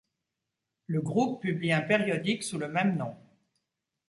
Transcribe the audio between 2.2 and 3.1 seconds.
sous le même